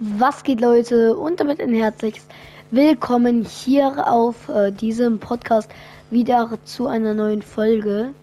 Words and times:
Was 0.00 0.44
geht 0.44 0.60
Leute 0.60 1.16
und 1.16 1.40
damit 1.40 1.60
ein 1.60 1.74
herzliches 1.74 2.24
Willkommen 2.70 3.42
hier 3.42 4.06
auf 4.06 4.48
äh, 4.48 4.70
diesem 4.70 5.18
Podcast 5.18 5.68
wieder 6.08 6.56
zu 6.62 6.86
einer 6.86 7.14
neuen 7.14 7.42
Folge. 7.42 8.14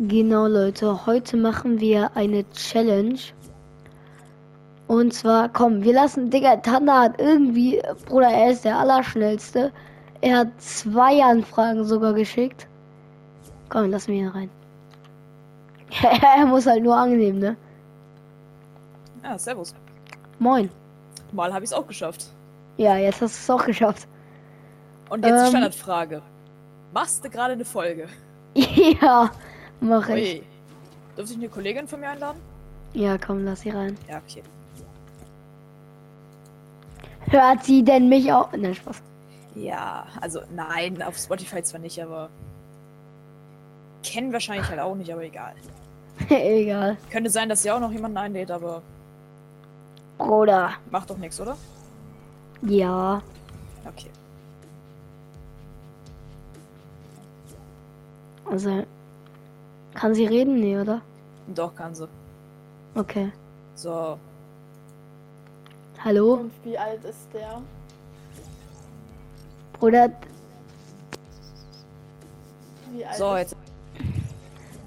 Genau 0.00 0.48
Leute, 0.48 1.06
heute 1.06 1.36
machen 1.36 1.78
wir 1.78 2.16
eine 2.16 2.50
Challenge. 2.50 3.20
Und 4.88 5.14
zwar, 5.14 5.50
komm, 5.50 5.84
wir 5.84 5.92
lassen, 5.92 6.30
Digga, 6.30 6.56
Tanda 6.56 7.02
hat 7.02 7.20
irgendwie, 7.20 7.80
Bruder, 8.06 8.30
er 8.30 8.50
ist 8.50 8.64
der 8.64 8.76
Allerschnellste. 8.76 9.70
Er 10.20 10.38
hat 10.38 10.48
zwei 10.60 11.22
Anfragen 11.22 11.84
sogar 11.84 12.12
geschickt. 12.12 12.66
Komm, 13.68 13.92
lassen 13.92 14.08
wir 14.08 14.18
ihn 14.18 14.28
rein. 14.28 14.50
er 16.36 16.44
muss 16.46 16.66
halt 16.66 16.82
nur 16.82 16.96
annehmen, 16.96 17.38
ne? 17.38 17.56
Ja, 19.22 19.38
servus. 19.38 19.72
Moin. 20.38 20.70
Mal 21.32 21.52
habe 21.52 21.64
ich 21.64 21.70
es 21.70 21.76
auch 21.76 21.86
geschafft. 21.86 22.26
Ja, 22.76 22.96
jetzt 22.96 23.20
hast 23.20 23.48
du 23.48 23.52
es 23.54 23.60
auch 23.60 23.64
geschafft. 23.64 24.06
Und 25.08 25.24
jetzt 25.24 25.32
Ähm. 25.34 25.42
die 25.44 25.48
Standardfrage. 25.50 26.22
Machst 26.92 27.24
du 27.24 27.30
gerade 27.30 27.52
eine 27.54 27.64
Folge? 27.64 28.08
ja, 28.54 29.30
mach 29.80 30.08
ich. 30.10 30.42
Dürfte 31.16 31.32
ich 31.32 31.38
eine 31.38 31.48
Kollegin 31.48 31.88
von 31.88 32.00
mir 32.00 32.10
einladen? 32.10 32.40
Ja, 32.92 33.18
komm, 33.18 33.44
lass 33.44 33.60
sie 33.60 33.70
rein. 33.70 33.96
Ja, 34.08 34.18
okay. 34.26 34.42
Hört 37.30 37.64
sie 37.64 37.82
denn 37.82 38.08
mich 38.08 38.32
auch? 38.32 38.52
Nein, 38.52 38.74
Spaß. 38.74 39.02
Ja, 39.54 40.06
also 40.20 40.40
nein, 40.54 41.02
auf 41.02 41.16
Spotify 41.16 41.62
zwar 41.62 41.80
nicht, 41.80 42.00
aber. 42.02 42.28
Kennen 44.02 44.32
wahrscheinlich 44.32 44.68
halt 44.68 44.80
auch 44.80 44.94
nicht, 44.94 45.12
aber 45.12 45.22
egal. 45.22 45.54
Egal. 46.30 46.96
Könnte 47.10 47.28
sein, 47.28 47.48
dass 47.48 47.62
sie 47.62 47.70
auch 47.70 47.80
noch 47.80 47.92
jemanden 47.92 48.16
einlädt, 48.16 48.50
aber 48.50 48.82
Bruder. 50.18 50.70
macht 50.90 51.10
doch 51.10 51.18
nichts, 51.18 51.40
oder? 51.40 51.56
Ja. 52.62 53.22
Okay. 53.86 54.10
Also. 58.50 58.84
Kann 59.94 60.14
sie 60.14 60.26
reden? 60.26 60.60
Nee, 60.60 60.78
oder? 60.78 61.00
Doch, 61.54 61.74
kann 61.74 61.94
sie. 61.94 62.08
Okay. 62.94 63.30
So. 63.74 64.18
Hallo? 66.02 66.34
Und 66.34 66.52
wie 66.64 66.78
alt 66.78 67.04
ist 67.04 67.28
der? 67.32 67.60
Bruder, 69.74 70.10
Wie 72.92 73.04
alt 73.04 73.16
So, 73.16 73.34
ist 73.34 73.38
jetzt. 73.40 73.56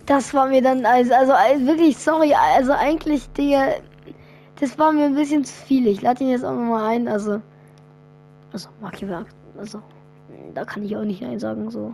das 0.06 0.34
war 0.34 0.48
mir 0.48 0.62
dann. 0.62 0.86
Also, 0.86 1.14
also 1.14 1.34
also 1.34 1.66
wirklich, 1.68 1.98
sorry. 1.98 2.34
Also 2.34 2.72
eigentlich, 2.74 3.30
Digga. 3.34 3.74
Das 4.60 4.78
war 4.78 4.92
mir 4.92 5.06
ein 5.06 5.16
bisschen 5.16 5.46
zu 5.46 5.54
viel. 5.54 5.88
Ich 5.88 6.02
lade 6.02 6.24
ihn 6.24 6.30
jetzt 6.30 6.44
auch 6.44 6.54
nochmal 6.54 6.96
ein. 6.96 7.08
Also. 7.08 7.42
Also, 8.52 8.70
sagt. 9.08 9.34
Also. 9.58 9.82
Da 10.54 10.66
kann 10.66 10.84
ich 10.84 10.96
auch 10.98 11.04
nicht 11.04 11.22
Nein 11.22 11.40
sagen, 11.40 11.70
so. 11.72 11.94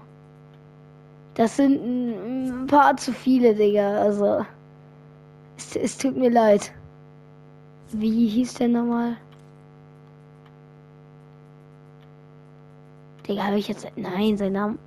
Das 1.35 1.57
sind 1.57 1.73
ein, 1.73 2.67
paar 2.67 2.97
zu 2.97 3.13
viele, 3.13 3.53
Digga. 3.53 4.01
Also. 4.01 4.45
Es, 5.57 5.75
es 5.75 5.97
tut 5.97 6.17
mir 6.17 6.31
leid. 6.31 6.71
Wie 7.91 8.27
hieß 8.27 8.55
der 8.55 8.69
nochmal? 8.69 9.17
Digga, 13.27 13.43
habe 13.43 13.57
ich 13.57 13.67
jetzt. 13.67 13.87
Nein, 13.95 14.37
sein 14.37 14.53
Name. 14.53 14.77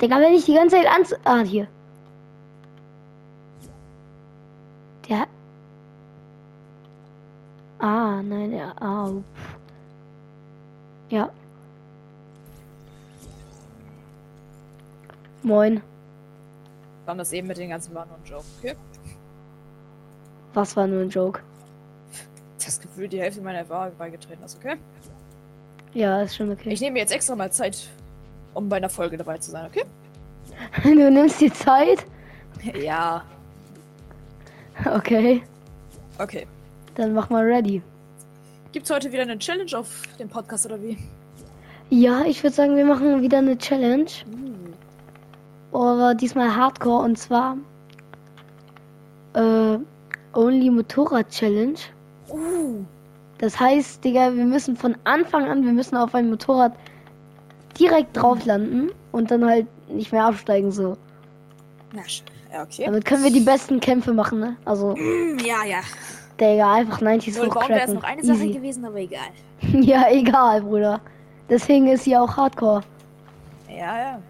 Digga, 0.00 0.20
wenn 0.20 0.34
ich 0.34 0.44
die 0.44 0.54
ganze 0.54 0.76
Zeit 0.76 0.86
ans. 0.86 1.14
Ah, 1.24 1.40
hier. 1.40 1.68
Der. 5.08 5.26
Ah, 7.78 8.20
nein, 8.22 8.52
er. 8.52 8.74
Ah. 8.82 9.12
Ja. 11.10 11.30
Moin. 15.42 15.80
War 17.06 17.14
das 17.14 17.32
eben 17.32 17.48
mit 17.48 17.56
den 17.56 17.70
ganzen 17.70 17.94
war 17.94 18.04
nur 18.06 18.16
ein 18.16 18.24
Joke. 18.24 18.44
Okay. 18.58 18.76
Was 20.54 20.76
war 20.76 20.86
nur 20.86 21.02
ein 21.02 21.08
Joke? 21.08 21.40
Das 22.62 22.80
Gefühl, 22.80 23.08
die 23.08 23.20
Hälfte 23.20 23.40
meiner 23.40 23.66
Wahl 23.68 23.92
beigetreten 23.92 24.42
ist, 24.44 24.58
okay? 24.58 24.76
Ja, 25.94 26.20
ist 26.22 26.36
schon 26.36 26.50
okay. 26.50 26.70
Ich 26.70 26.80
nehme 26.80 26.94
mir 26.94 26.98
jetzt 27.00 27.12
extra 27.12 27.34
mal 27.34 27.50
Zeit, 27.50 27.88
um 28.52 28.68
bei 28.68 28.76
einer 28.76 28.90
Folge 28.90 29.16
dabei 29.16 29.38
zu 29.38 29.50
sein, 29.50 29.66
okay? 29.66 29.84
du 30.82 31.10
nimmst 31.10 31.40
die 31.40 31.52
Zeit? 31.52 32.04
Ja. 32.74 33.24
Okay. 34.84 35.42
Okay. 36.18 36.46
Dann 36.98 37.14
mach 37.14 37.30
mal 37.30 37.44
ready. 37.44 37.80
Gibt's 38.72 38.90
heute 38.90 39.12
wieder 39.12 39.22
eine 39.22 39.38
Challenge 39.38 39.70
auf 39.78 40.02
dem 40.18 40.28
Podcast 40.28 40.66
oder 40.66 40.82
wie? 40.82 40.98
Ja, 41.90 42.24
ich 42.24 42.42
würde 42.42 42.54
sagen, 42.54 42.76
wir 42.76 42.84
machen 42.84 43.22
wieder 43.22 43.38
eine 43.38 43.56
Challenge. 43.56 44.10
Aber 45.72 46.14
diesmal 46.14 46.54
Hardcore 46.54 47.04
und 47.04 47.16
zwar 47.16 47.56
äh, 49.34 49.78
Only 50.34 50.70
Motorrad 50.70 51.30
Challenge. 51.30 51.78
Uh. 52.30 52.84
Das 53.38 53.58
heißt, 53.60 54.02
Digga, 54.04 54.34
wir 54.34 54.44
müssen 54.44 54.76
von 54.76 54.96
Anfang 55.04 55.44
an, 55.48 55.64
wir 55.64 55.72
müssen 55.72 55.96
auf 55.96 56.14
ein 56.16 56.28
Motorrad 56.28 56.72
direkt 57.78 58.16
drauf 58.16 58.44
landen 58.44 58.90
und 59.12 59.30
dann 59.30 59.46
halt 59.46 59.68
nicht 59.88 60.10
mehr 60.10 60.24
absteigen 60.24 60.72
so. 60.72 60.96
Na 61.92 62.02
schön. 62.08 62.26
Ja, 62.52 62.62
okay. 62.64 62.86
Damit 62.86 63.04
können 63.04 63.22
wir 63.22 63.30
die 63.30 63.40
besten 63.40 63.78
Kämpfe 63.78 64.12
machen, 64.12 64.40
ne? 64.40 64.56
Also, 64.64 64.96
Mm, 64.96 65.38
Ja, 65.44 65.64
ja. 65.64 65.80
Digga, 66.40 66.74
einfach 66.74 67.00
90s 67.00 67.38
Null 67.38 67.48
Baum 67.48 67.68
wäre 67.68 67.80
hochcracken. 67.80 67.94
noch 67.94 68.02
eine 68.04 68.24
Sache 68.24 68.38
Easy. 68.38 68.52
gewesen, 68.52 68.84
aber 68.84 68.98
egal. 68.98 69.28
ja, 69.72 70.08
egal, 70.10 70.62
Bruder. 70.62 71.00
Deswegen 71.48 71.88
ist 71.88 72.04
sie 72.04 72.16
auch 72.16 72.36
Hardcore. 72.36 72.82
Ja, 73.68 73.98
ja. 73.98 74.22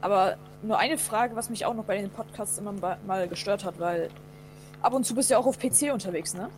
Aber 0.00 0.36
nur 0.62 0.78
eine 0.78 0.98
Frage, 0.98 1.34
was 1.36 1.48
mich 1.48 1.64
auch 1.64 1.74
noch 1.74 1.84
bei 1.84 1.96
den 1.96 2.10
Podcasts 2.10 2.58
immer 2.58 2.74
mal 3.06 3.28
gestört 3.28 3.64
hat, 3.64 3.78
weil 3.78 4.10
ab 4.82 4.92
und 4.92 5.04
zu 5.04 5.14
bist 5.14 5.30
du 5.30 5.34
ja 5.34 5.40
auch 5.40 5.46
auf 5.46 5.58
PC 5.58 5.92
unterwegs, 5.92 6.34
ne? 6.34 6.50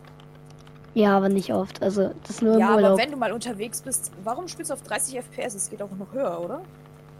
Ja, 0.93 1.15
aber 1.15 1.29
nicht 1.29 1.53
oft. 1.53 1.81
Also, 1.81 2.11
das 2.25 2.41
nur 2.41 2.55
im 2.55 2.59
ja, 2.59 2.69
aber 2.69 2.75
Urlaub. 2.77 2.99
wenn 2.99 3.11
du 3.11 3.17
mal 3.17 3.31
unterwegs 3.31 3.81
bist, 3.81 4.11
warum 4.23 4.47
spielst 4.47 4.71
du 4.71 4.73
auf 4.73 4.81
30 4.81 5.19
FPS? 5.19 5.53
Es 5.55 5.69
geht 5.69 5.81
auch 5.81 5.91
noch 5.91 6.11
höher, 6.11 6.41
oder? 6.41 6.61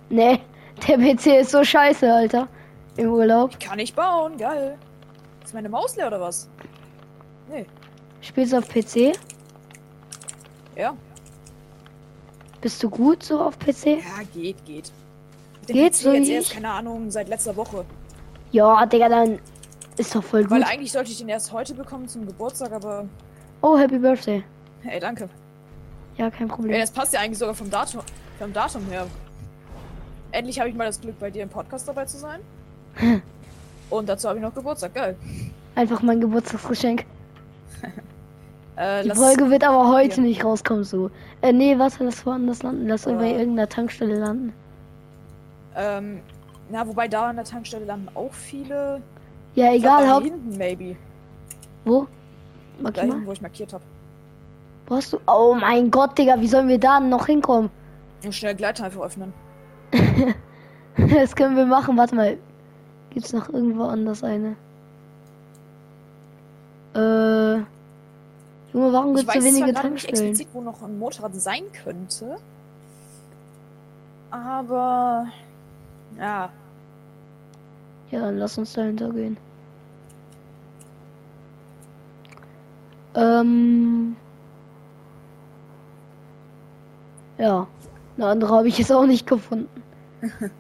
Nee, 0.10 0.40
der 0.88 0.98
PC 0.98 1.42
ist 1.42 1.52
so 1.52 1.64
scheiße, 1.64 2.12
Alter. 2.12 2.48
Im 2.96 3.10
Urlaub. 3.12 3.52
Ich 3.52 3.60
kann 3.60 3.78
nicht 3.78 3.96
bauen, 3.96 4.38
geil. 4.38 4.78
Ist 5.44 5.54
meine 5.54 5.70
Maus 5.70 5.96
leer 5.96 6.08
oder 6.08 6.20
was? 6.22 6.50
Nee, 7.50 7.66
Spielst 8.22 8.54
du 8.54 8.58
auf 8.58 8.68
PC? 8.68 9.18
ja. 10.76 10.94
Bist 12.60 12.82
du 12.82 12.90
gut 12.90 13.22
so 13.24 13.40
auf 13.40 13.58
PC? 13.60 13.86
Ja, 13.86 14.24
geht, 14.34 14.66
geht. 14.66 14.92
Mit 15.62 15.68
Geht 15.68 15.94
PC 15.94 15.96
so 15.96 16.12
jetzt 16.12 16.28
erst, 16.30 16.48
ich? 16.48 16.54
keine 16.56 16.72
Ahnung, 16.72 17.12
seit 17.12 17.30
letzter 17.30 17.56
Woche. 17.56 17.86
Ja, 18.52 18.86
Digga, 18.88 19.10
dann 19.10 19.40
ist 19.98 20.16
doch 20.16 20.24
voll 20.24 20.50
Weil 20.50 20.62
gut. 20.62 20.70
eigentlich 20.70 20.92
sollte 20.92 21.12
ich 21.12 21.18
den 21.20 21.30
erst 21.30 21.52
heute 21.52 21.76
bekommen 21.76 22.08
zum 22.08 22.26
Geburtstag, 22.26 22.72
aber. 22.72 23.08
Oh, 23.62 23.78
Happy 23.78 24.00
Birthday. 24.00 24.44
Hey, 24.82 25.00
danke. 25.00 25.30
Ja, 26.18 26.32
kein 26.32 26.48
Problem. 26.48 26.80
das 26.80 26.92
passt 26.92 27.14
ja 27.14 27.20
eigentlich 27.20 27.38
sogar 27.38 27.54
vom 27.54 27.70
Datum, 27.70 28.02
vom 28.40 28.52
Datum 28.52 28.84
her. 28.90 29.06
Endlich 30.32 30.60
habe 30.60 30.70
ich 30.70 30.76
mal 30.76 30.86
das 30.86 31.00
Glück, 31.02 31.18
bei 31.20 31.32
dir 31.32 31.44
im 31.44 31.50
Podcast 31.50 31.88
dabei 31.88 32.06
zu 32.06 32.18
sein. 32.18 32.40
Und 33.90 34.10
dazu 34.10 34.28
habe 34.28 34.38
ich 34.40 34.44
noch 34.44 34.54
Geburtstag, 34.54 34.94
geil. 34.94 35.16
Einfach 35.76 36.02
mein 36.02 36.20
Geburtstagsgeschenk. 36.22 37.06
Äh, 38.80 39.02
Die 39.02 39.10
Folge 39.10 39.50
wird 39.50 39.64
aber 39.64 39.90
heute 39.92 40.16
hier. 40.16 40.24
nicht 40.26 40.46
rauskommen, 40.46 40.84
so. 40.84 41.10
Äh, 41.42 41.52
nee, 41.52 41.80
warte, 41.80 42.04
lass 42.04 42.24
woanders 42.28 42.62
landen. 42.62 42.88
Lass 42.88 43.08
Äh. 43.08 43.14
bei 43.14 43.32
irgendeiner 43.32 43.68
Tankstelle 43.68 44.20
landen. 44.20 44.54
Ähm, 45.76 46.20
na, 46.70 46.88
wobei 46.88 47.08
da 47.08 47.30
an 47.30 47.38
der 47.38 47.46
Tankstelle 47.46 47.86
landen 47.86 48.08
auch 48.14 48.32
viele. 48.32 49.02
Ja, 49.56 49.74
egal, 49.74 50.06
da 50.06 50.14
Haupt. 50.14 50.26
hinten, 50.26 50.56
maybe. 50.60 50.96
Wo? 51.86 52.02
Da 52.78 52.84
Markier 52.84 53.02
hinten, 53.02 53.20
mal. 53.22 53.26
wo 53.26 53.32
ich 53.32 53.42
markiert 53.42 53.74
habe. 53.74 53.84
Wo 54.86 54.96
hast 54.98 55.14
du? 55.14 55.20
Oh 55.26 55.56
mein 55.60 55.90
Gott, 55.90 56.16
Digga, 56.16 56.40
wie 56.40 56.48
sollen 56.48 56.68
wir 56.68 56.80
da 56.80 57.00
noch 57.00 57.26
hinkommen? 57.26 57.72
Und 58.24 58.36
schnell 58.36 58.54
Gleiter 58.54 58.84
einfach 58.86 59.02
öffnen. 59.02 59.34
Das 60.98 61.36
können 61.36 61.56
wir 61.56 61.66
machen. 61.66 61.98
Warte 61.98 62.16
mal. 62.16 62.38
Gibt's 63.12 63.34
noch 63.34 63.50
irgendwo 63.50 63.84
anders 63.86 64.24
eine? 64.24 64.56
Äh. 66.96 67.64
Junge, 68.74 68.94
warum 68.94 69.16
Ich 69.16 69.26
gibt's 69.26 69.34
so 69.34 69.40
weiß 69.40 69.44
zwar 69.54 69.54
wenige 69.54 69.74
gerade 69.74 69.90
nicht 69.92 70.08
Tankstellen? 70.08 70.30
explizit, 70.32 70.48
wo 70.54 70.62
noch 70.62 70.82
ein 70.82 70.98
Motorrad 71.00 71.36
sein 71.36 71.64
könnte. 71.84 72.38
Aber. 74.32 75.28
Ja, 76.18 76.50
Ja, 78.12 78.22
dann 78.22 78.38
lass 78.38 78.58
uns 78.58 78.74
dahinter 78.74 79.12
gehen. 79.12 79.38
Ähm. 83.16 84.16
Ja. 87.38 87.68
Eine 88.18 88.26
andere 88.28 88.54
habe 88.56 88.68
ich 88.68 88.78
jetzt 88.78 88.92
auch 88.92 89.06
nicht 89.06 89.26
gefunden. 89.28 89.70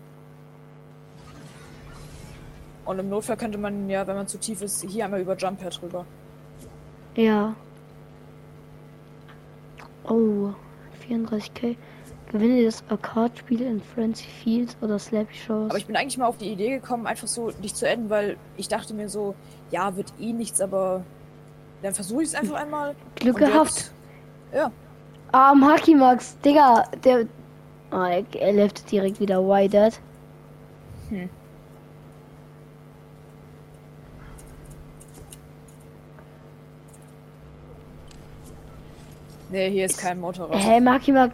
Und 2.85 2.99
im 2.99 3.09
Notfall 3.09 3.35
könnte 3.37 3.57
man 3.57 3.89
ja, 3.89 4.07
wenn 4.07 4.15
man 4.15 4.27
zu 4.27 4.37
tief 4.39 4.61
ist, 4.61 4.81
hier 4.87 5.05
einmal 5.05 5.19
über 5.19 5.35
Jump 5.35 5.61
Pad 5.61 5.77
rüber. 5.81 6.05
Ja. 7.15 7.53
Oh, 10.07 10.51
34k. 11.09 11.75
Gewinne 12.31 12.63
das 12.63 12.83
Arcade-Spiel 12.89 13.61
in 13.61 13.81
Frenzy 13.81 14.25
Fields 14.25 14.77
oder 14.81 14.99
Slappy 14.99 15.33
Shows. 15.33 15.69
Aber 15.69 15.77
ich 15.77 15.85
bin 15.85 15.95
eigentlich 15.95 16.17
mal 16.17 16.27
auf 16.27 16.37
die 16.37 16.49
Idee 16.51 16.69
gekommen, 16.71 17.07
einfach 17.07 17.27
so 17.27 17.51
nicht 17.61 17.75
zu 17.75 17.87
enden, 17.87 18.09
weil 18.09 18.37
ich 18.57 18.67
dachte 18.67 18.93
mir 18.93 19.09
so, 19.09 19.33
ja, 19.71 19.95
wird 19.95 20.13
eh 20.19 20.33
nichts, 20.33 20.59
aber 20.61 21.03
dann 21.81 21.93
versuche 21.93 22.23
ich 22.23 22.29
es 22.29 22.35
einfach 22.35 22.55
einmal. 22.55 22.95
Glück 23.15 23.37
gehabt. 23.37 23.67
jetzt- 23.69 23.93
Ja, 24.53 24.71
Ah, 25.33 25.53
Haki 25.59 25.93
Max, 25.95 26.37
Digga, 26.39 26.83
der. 27.03 27.25
Ah, 27.91 28.09
er, 28.09 28.25
er 28.35 28.53
left 28.53 28.91
direkt 28.91 29.19
wieder 29.19 29.41
Why 29.41 29.67
Dead. 29.69 29.99
Hm. 31.09 31.29
nee, 39.49 39.69
hier 39.69 39.85
ist 39.85 39.97
kein 39.97 40.19
Motorrad. 40.19 40.57
Hä, 40.57 40.79
Maki 40.81 41.11
Max, 41.11 41.33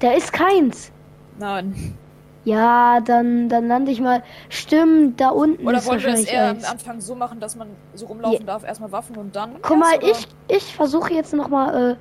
da 0.00 0.12
ist 0.12 0.32
keins. 0.32 0.90
Nein. 1.38 1.96
Ja, 2.44 3.00
dann, 3.00 3.48
dann 3.48 3.66
lande 3.66 3.90
ich 3.90 4.00
mal. 4.00 4.22
Stimmt, 4.48 5.20
da 5.20 5.30
unten 5.30 5.66
Oder 5.66 5.78
ist 5.78 5.86
wollen 5.86 6.00
wir 6.00 6.12
das 6.12 6.24
eher 6.24 6.50
am. 6.50 6.58
Anfang 6.64 7.00
so 7.00 7.16
machen, 7.16 7.40
dass 7.40 7.56
man 7.56 7.68
so 7.94 8.06
rumlaufen 8.06 8.46
darf, 8.46 8.64
erstmal 8.64 8.92
Waffen 8.92 9.16
und 9.16 9.34
dann. 9.34 9.56
Guck 9.62 9.78
mal, 9.78 9.94
erst, 9.94 10.04
oder? 10.04 10.12
ich, 10.48 10.56
ich 10.56 10.74
versuche 10.74 11.12
jetzt 11.12 11.34
noch 11.34 11.48
mal, 11.48 11.92
äh, 11.92 11.96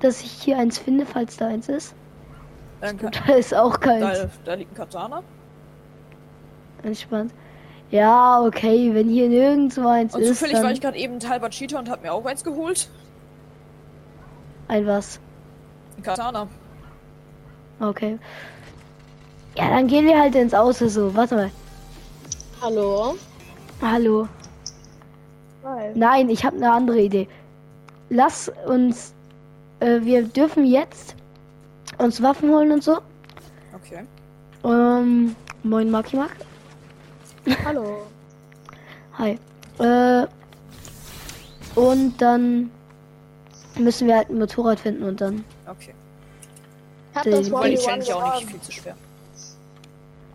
dass 0.00 0.22
ich 0.22 0.30
hier 0.30 0.58
eins 0.58 0.78
finde, 0.78 1.06
falls 1.06 1.38
da 1.38 1.48
eins 1.48 1.68
ist. 1.68 1.94
Danke. 2.80 3.10
Da 3.10 3.34
ist 3.34 3.54
auch 3.54 3.78
keins. 3.78 4.18
Da, 4.18 4.30
da 4.44 4.54
liegt 4.54 4.72
ein 4.72 4.76
Katana. 4.76 5.22
Entspannt. 6.82 7.32
Ja, 7.90 8.40
okay, 8.40 8.94
wenn 8.94 9.08
hier 9.08 9.28
nirgendwo 9.28 9.88
eins 9.88 10.14
Und 10.14 10.22
ist, 10.22 10.28
zufällig 10.28 10.54
dann 10.54 10.64
war 10.64 10.70
ich 10.70 10.80
gerade 10.80 10.96
eben 10.96 11.14
ein 11.14 11.28
halber 11.28 11.50
Cheater 11.50 11.78
und 11.78 11.90
hab 11.90 12.02
mir 12.02 12.12
auch 12.12 12.24
eins 12.24 12.44
geholt. 12.44 12.88
ein 14.68 14.86
was. 14.86 15.18
Ein 15.96 16.02
Katana. 16.02 16.46
Okay. 17.80 18.18
Ja, 19.56 19.68
dann 19.70 19.88
gehen 19.88 20.06
wir 20.06 20.18
halt 20.18 20.34
ins 20.36 20.54
Auto 20.54 20.86
so. 20.86 21.14
Warte 21.14 21.34
mal. 21.34 21.50
Hallo? 22.62 23.16
Hallo. 23.82 24.28
Hi. 25.64 25.90
Nein, 25.94 26.28
ich 26.28 26.44
habe 26.44 26.56
eine 26.56 26.70
andere 26.70 27.00
Idee. 27.00 27.28
Lass 28.08 28.50
uns. 28.66 29.14
Äh, 29.80 30.00
wir 30.02 30.24
dürfen 30.24 30.64
jetzt 30.64 31.16
uns 32.00 32.22
Waffen 32.22 32.50
holen 32.50 32.72
und 32.72 32.82
so. 32.84 32.98
Okay. 33.74 34.04
Ähm, 34.64 35.34
moin 35.62 35.90
Maki 35.90 36.16
Mark. 36.16 36.32
Hallo. 37.64 38.02
Hi. 39.18 39.38
Äh, 39.78 40.26
und 41.74 42.20
dann 42.20 42.70
müssen 43.78 44.06
wir 44.08 44.16
halt 44.16 44.30
ein 44.30 44.38
Motorrad 44.38 44.80
finden 44.80 45.04
und 45.04 45.20
dann. 45.20 45.44
Okay. 45.66 45.94
Hat 47.14 47.24
Den- 47.24 47.32
das 47.32 47.46
die 47.46 47.54
41 47.54 47.84
Challenge 47.86 48.04
ja 48.04 48.14
auch 48.16 48.34
nicht 48.40 48.50
viel 48.50 48.60
zu 48.60 48.72
schwer. 48.72 48.94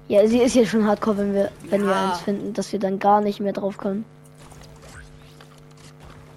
Ja, 0.08 0.28
sie 0.28 0.40
ist 0.40 0.54
hier 0.54 0.68
schon 0.68 0.86
hardcore, 0.88 1.18
wenn 1.18 1.34
wir, 1.34 1.52
wenn 1.70 1.82
wir 1.84 1.92
Ja. 1.92 2.10
eins 2.12 2.20
finden, 2.22 2.54
dass 2.54 2.72
wir 2.72 2.80
dann 2.80 3.00
gar 3.00 3.22
nicht 3.22 3.40
mehr 3.40 3.54
drauf 3.54 3.78
kommen. 3.78 4.06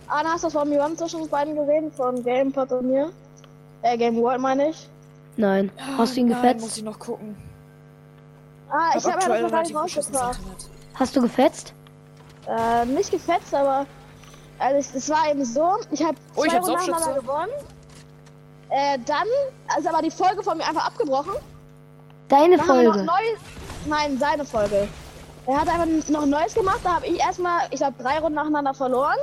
Anna, 0.06 0.30
hast 0.30 0.42
du 0.42 0.46
das 0.46 0.54
Formel 0.54 0.80
1 0.80 0.96
zwischen 0.98 1.20
uns 1.20 1.28
beiden 1.30 1.54
gesehen? 1.54 1.92
Von 1.92 2.22
Gamepad 2.24 2.72
und 2.72 2.86
mir? 2.88 3.10
Äh, 3.82 3.98
Game 3.98 4.16
World 4.16 4.40
meine 4.40 4.70
ich. 4.70 4.88
Nein. 5.38 5.70
Hast 5.96 6.16
du 6.16 6.20
ihn 6.20 6.28
Nein, 6.28 6.42
gefetzt? 6.42 6.60
muss 6.64 6.76
ich 6.76 6.82
noch 6.82 6.98
gucken. 6.98 7.36
Ah, 8.70 8.90
ich 8.98 9.04
habe 9.04 9.22
ja 9.22 9.40
noch 9.40 9.50
gar 9.50 9.62
nicht 9.62 9.74
rausgebracht. 9.74 10.40
Hast 10.94 11.16
du 11.16 11.22
gefetzt? 11.22 11.72
Äh, 12.46 12.84
nicht 12.86 13.10
gefetzt, 13.10 13.54
aber. 13.54 13.86
Also, 14.58 14.98
es, 14.98 15.08
war 15.08 15.30
eben 15.30 15.44
so, 15.44 15.76
ich 15.92 16.02
habe 16.02 16.18
Oh, 16.34 16.42
zwei 16.42 16.58
Runden 16.58 16.72
nacheinander 16.72 17.14
gewonnen. 17.20 17.52
Äh, 18.70 18.98
dann, 19.06 19.26
also 19.74 19.88
aber 19.88 20.02
die 20.02 20.10
Folge 20.10 20.42
von 20.42 20.58
mir 20.58 20.66
einfach 20.66 20.86
abgebrochen. 20.86 21.34
Deine 22.28 22.56
Dann 22.56 22.66
Folge. 22.66 23.04
neu. 23.04 23.12
Nein, 23.86 24.18
seine 24.18 24.44
Folge. 24.44 24.88
Er 25.46 25.60
hat 25.60 25.68
einfach 25.68 25.86
noch 26.08 26.26
Neues 26.26 26.52
gemacht, 26.52 26.80
da 26.82 26.96
habe 26.96 27.06
ich 27.06 27.20
erstmal, 27.20 27.60
ich 27.70 27.78
glaube, 27.78 27.94
drei 28.02 28.18
Runden 28.18 28.34
nacheinander 28.34 28.74
verloren. 28.74 29.16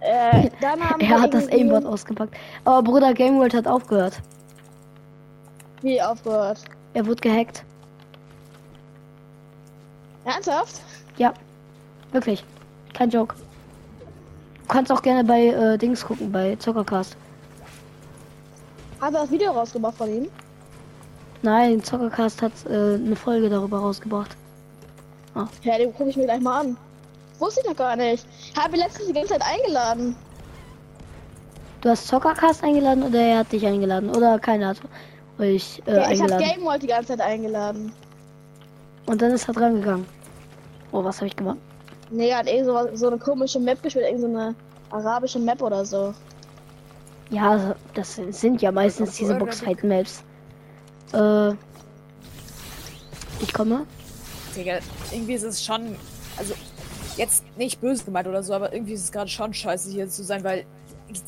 Äh, 0.00 0.50
Er 1.00 1.20
hat 1.20 1.34
das 1.34 1.48
Aimbot 1.48 1.84
ausgepackt. 1.84 2.34
Aber 2.64 2.82
Bruder 2.82 3.14
Game 3.14 3.38
World 3.38 3.54
hat 3.54 3.66
aufgehört. 3.66 4.20
Wie 5.82 6.00
aufgehört? 6.00 6.64
Er 6.94 7.06
wurde 7.06 7.20
gehackt. 7.20 7.64
Ernsthaft? 10.24 10.80
Ja. 11.16 11.32
Wirklich. 12.12 12.44
Kein 12.94 13.10
Joke. 13.10 13.34
Du 14.62 14.68
kannst 14.68 14.92
auch 14.92 15.02
gerne 15.02 15.24
bei 15.24 15.46
äh, 15.46 15.78
Dings 15.78 16.04
gucken, 16.04 16.30
bei 16.30 16.56
Zockercast. 16.56 17.16
Hat 19.00 19.14
er 19.14 19.20
das 19.20 19.30
Video 19.30 19.52
rausgebracht 19.52 19.96
von 19.96 20.08
ihm? 20.12 20.28
Nein, 21.42 21.82
Zockercast 21.82 22.42
hat 22.42 22.52
äh, 22.68 22.94
eine 22.94 23.16
Folge 23.16 23.48
darüber 23.48 23.78
rausgebracht. 23.78 24.36
Ja, 25.62 25.78
den 25.78 25.94
gucke 25.94 26.10
ich 26.10 26.16
mir 26.16 26.24
gleich 26.24 26.40
mal 26.40 26.60
an. 26.60 26.76
Wusste 27.38 27.60
ich 27.62 27.66
noch 27.68 27.76
gar 27.76 27.96
nicht. 27.96 28.26
Habe 28.56 28.76
letztens 28.76 29.06
die 29.06 29.12
ganze 29.12 29.30
Zeit 29.34 29.42
eingeladen. 29.42 30.16
Du 31.80 31.88
hast 31.90 32.08
Zockercast 32.08 32.64
eingeladen 32.64 33.02
oder 33.04 33.20
er 33.20 33.38
hat 33.38 33.52
dich 33.52 33.64
eingeladen? 33.64 34.10
Oder 34.10 34.38
keiner 34.40 34.68
hat 34.68 34.78
euch 35.38 35.80
äh, 35.86 35.92
Ja, 35.94 36.10
ich 36.10 36.20
habe 36.20 36.32
eingeladen. 36.34 36.44
Game 36.56 36.64
World 36.64 36.82
die 36.82 36.86
ganze 36.88 37.08
Zeit 37.16 37.20
eingeladen. 37.20 37.92
Und 39.06 39.22
dann 39.22 39.30
ist 39.32 39.46
er 39.48 39.54
dran 39.54 39.76
gegangen. 39.80 40.06
Oh, 40.90 41.04
was 41.04 41.16
habe 41.18 41.26
ich 41.28 41.36
gemacht? 41.36 41.58
Nee, 42.10 42.28
er 42.30 42.38
hat 42.38 42.48
irgend 42.48 42.66
so, 42.66 42.96
so 42.96 43.06
eine 43.08 43.18
komische 43.18 43.60
Map 43.60 43.82
gespielt, 43.82 44.06
irgend 44.06 44.20
so 44.22 44.26
eine 44.26 44.54
arabische 44.90 45.38
Map 45.38 45.62
oder 45.62 45.84
so. 45.84 46.14
Ja, 47.30 47.50
also, 47.50 47.74
das 47.94 48.14
sind- 48.16 48.62
ja 48.62 48.72
meistens 48.72 49.16
diese 49.16 49.34
Boxfight-Maps. 49.34 50.22
Äh, 51.12 51.50
ich 53.40 53.52
komme. 53.52 53.86
Digga, 54.56 54.78
irgendwie 55.12 55.34
ist 55.34 55.42
es 55.44 55.64
schon. 55.64 55.94
Also, 56.38 56.54
jetzt 57.18 57.44
nicht 57.56 57.80
böse 57.80 58.04
gemeint 58.04 58.26
oder 58.26 58.42
so, 58.42 58.54
aber 58.54 58.72
irgendwie 58.72 58.94
ist 58.94 59.04
es 59.04 59.12
gerade 59.12 59.28
schon 59.28 59.52
scheiße 59.52 59.90
hier 59.90 60.08
zu 60.08 60.24
sein, 60.24 60.42
weil 60.44 60.64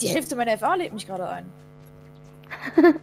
die 0.00 0.08
Hälfte 0.08 0.37
meiner 0.37 0.56
FA 0.56 0.75
lebt 0.75 0.94
mich 0.94 1.06
gerade 1.06 1.28
ein. 1.28 1.46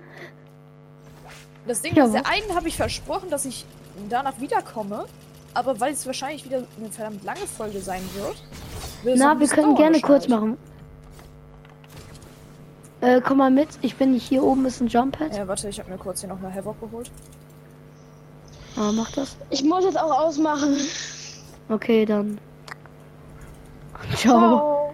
Das 1.68 1.82
Ding 1.82 1.94
Ja, 1.96 2.06
ist, 2.06 2.14
der 2.14 2.26
einen 2.26 2.56
habe 2.56 2.70
ich 2.70 2.78
versprochen, 2.78 3.30
dass 3.30 3.44
ich 3.44 3.66
danach 4.10 4.40
wiederkomme, 4.40 5.06
aber 5.54 5.78
weil 5.82 5.92
es 5.92 6.06
wahrscheinlich 6.06 6.46
wieder 6.46 6.64
eine 6.80 6.90
verdammt 6.90 7.26
lange 7.26 7.42
Folge 7.42 7.82
sein 7.82 8.02
wird. 8.16 8.42
wird 9.04 9.18
Na, 9.20 9.38
wir 9.38 9.48
können 9.50 9.76
gerne 9.76 10.00
kurz 10.00 10.30
machen. 10.30 10.58
Äh, 13.02 13.20
komm 13.22 13.40
mal 13.40 13.52
mit. 13.52 13.68
Ich 13.82 13.96
bin 13.98 14.14
hier 14.14 14.44
oben 14.44 14.66
ist 14.66 14.80
ein 14.82 14.88
Jump 14.88 15.20
Pad. 15.20 15.36
Ja, 15.36 15.48
warte, 15.48 15.68
ich 15.68 15.78
habe 15.80 15.92
mir 15.92 15.98
kurz 15.98 16.22
hier 16.22 16.30
nochmal 16.30 16.54
Havoc 16.54 16.80
geholt. 16.80 17.12
Ah, 18.78 18.92
mach 18.94 19.12
das. 19.12 19.36
Ich 19.50 19.64
muss 19.64 19.84
jetzt 19.84 20.00
auch 20.00 20.20
ausmachen. 20.20 20.78
Okay, 21.70 22.06
dann. 22.06 22.40
Ciao. 24.16 24.94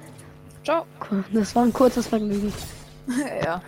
Ciao. 0.64 0.86
Cool, 1.10 1.24
Das 1.34 1.56
war 1.56 1.64
ein 1.64 1.74
kurzes 1.74 2.08
Vergnügen. 2.08 2.54
ja. 3.44 3.62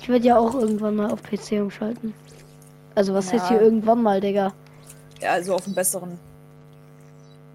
Ich 0.00 0.08
werde 0.08 0.26
ja 0.26 0.38
auch 0.38 0.54
irgendwann 0.54 0.96
mal 0.96 1.10
auf 1.10 1.22
PC 1.22 1.52
umschalten. 1.60 2.14
Also 2.94 3.14
was 3.14 3.32
heißt 3.32 3.44
Ja. 3.44 3.48
hier 3.50 3.60
irgendwann 3.62 4.02
mal, 4.02 4.20
Digga? 4.20 4.52
Ja, 5.20 5.32
also 5.32 5.54
auf 5.54 5.64
dem 5.64 5.74
besseren. 5.74 6.18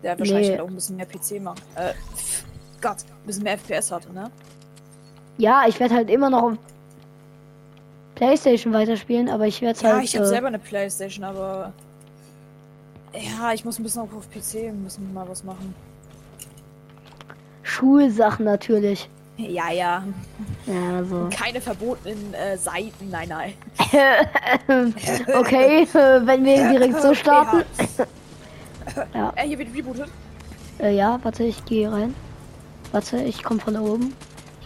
Der 0.02 0.12
hat 0.12 0.20
wahrscheinlich 0.20 0.48
Nee. 0.48 0.54
halt 0.54 0.62
auch 0.62 0.68
ein 0.70 0.76
bisschen 0.76 0.96
mehr 0.96 1.06
PC 1.06 1.42
machen. 1.42 1.62
Äh, 1.76 1.94
Gott, 2.82 2.98
ein 3.04 3.26
bisschen 3.28 3.44
mehr 3.44 3.54
FPS 3.58 3.92
hatte, 3.92 4.14
ne? 4.14 4.32
Ja, 5.38 5.64
ich 5.68 5.80
werde 5.80 5.96
halt 5.96 6.10
immer 6.10 6.30
noch 6.30 6.44
auf 6.44 6.54
PlayStation 8.16 8.74
weiterspielen, 8.74 9.30
aber 9.30 9.46
ich 9.46 9.62
werde 9.62 9.80
Ja, 9.82 9.94
halt. 9.94 10.04
ich 10.04 10.16
habe 10.16 10.26
äh, 10.26 10.30
selber 10.30 10.48
eine 10.48 10.60
Playstation, 10.60 11.24
aber. 11.24 11.74
Ja, 13.14 13.54
ich 13.54 13.64
muss 13.64 13.80
ein 13.80 13.84
bisschen 13.84 14.02
auch 14.02 14.14
auf 14.16 14.30
PC 14.30 14.74
müssen 14.74 15.14
mal 15.14 15.28
was 15.28 15.44
machen. 15.44 15.74
Schulsachen 17.64 18.46
natürlich. 18.46 19.10
Ja, 19.38 19.72
ja. 19.72 20.04
Ja, 20.66 21.04
so. 21.04 21.30
Keine 21.32 21.62
verbotenen 21.62 22.34
äh, 22.34 22.58
Seiten, 22.58 23.10
nein, 23.12 23.30
nein. 23.30 23.54
okay, 25.38 25.84
äh, 25.84 26.26
wenn 26.26 26.44
wir 26.44 26.70
direkt 26.70 27.02
so 27.02 27.14
starten. 27.14 27.64
Ja. 29.14 29.34
Äh, 29.36 29.46
hier 29.46 29.60
wird 29.60 29.76
rebootet. 29.76 30.08
Äh, 30.80 30.96
ja, 30.96 31.20
warte, 31.22 31.44
ich 31.44 31.64
gehe 31.66 31.92
rein. 31.92 32.16
Warte, 32.94 33.18
ich 33.18 33.44
komme 33.44 33.60
von 33.60 33.76
oben. 33.76 34.14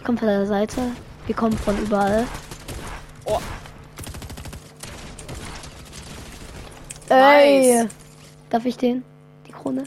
Ich 0.02 0.06
komme 0.06 0.18
von 0.18 0.26
der 0.26 0.46
Seite. 0.48 0.80
Wir 1.26 1.36
kommen 1.36 1.56
von 1.56 1.78
überall. 1.78 2.26
Oh, 3.24 3.38
Ey! 7.08 7.82
Nice. 7.84 7.88
Darf 8.50 8.64
ich 8.64 8.76
den? 8.76 9.04
Die 9.46 9.52
Krone? 9.52 9.84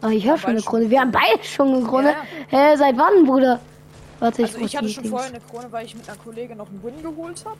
Ah, 0.00 0.08
ich 0.08 0.24
höre 0.26 0.38
schon 0.38 0.52
eine. 0.52 0.62
Krone. 0.62 0.88
Wir 0.88 1.00
haben 1.02 1.12
beide 1.12 1.44
schon 1.44 1.68
eine 1.68 1.84
Krone. 1.84 2.12
Ja, 2.12 2.16
Hä, 2.70 2.76
seit 2.78 2.96
wann, 2.96 3.26
Bruder? 3.26 3.60
Warte, 4.20 4.44
Also 4.44 4.58
muss 4.58 4.70
ich 4.70 4.76
hatte 4.78 4.88
schon 4.88 5.02
Dings- 5.02 5.10
vorher 5.10 5.28
eine 5.28 5.40
Krone, 5.40 5.66
weil 5.70 5.84
ich 5.84 5.94
mit 5.94 6.08
einer 6.08 6.16
Kollegin 6.16 6.56
noch 6.56 6.68
einen 6.68 6.82
Win 6.82 7.02
geholt 7.02 7.44
habe. 7.44 7.58